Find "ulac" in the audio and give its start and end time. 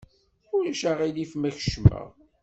0.55-0.81